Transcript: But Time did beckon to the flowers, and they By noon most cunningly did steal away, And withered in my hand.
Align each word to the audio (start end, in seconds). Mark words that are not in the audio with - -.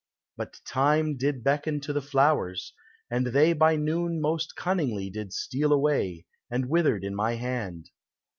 But 0.35 0.61
Time 0.65 1.15
did 1.15 1.43
beckon 1.43 1.79
to 1.81 1.93
the 1.93 2.01
flowers, 2.01 2.73
and 3.11 3.27
they 3.27 3.53
By 3.53 3.75
noon 3.75 4.19
most 4.19 4.55
cunningly 4.55 5.11
did 5.11 5.31
steal 5.31 5.71
away, 5.71 6.25
And 6.49 6.69
withered 6.69 7.03
in 7.03 7.13
my 7.13 7.33
hand. 7.35 7.91